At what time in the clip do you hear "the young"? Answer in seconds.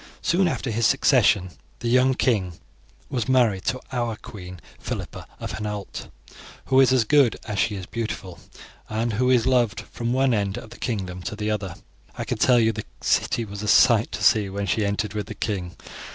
1.77-2.15